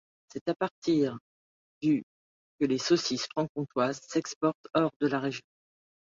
C’est 0.33 0.47
à 0.49 0.55
partir 0.55 1.19
du 1.79 2.03
que 2.59 2.65
les 2.65 2.79
saucisses 2.79 3.27
franc-comtoises 3.27 4.01
s’exportent 4.01 4.67
hors 4.73 4.89
de 4.99 5.05
la 5.05 5.19
région. 5.19 5.45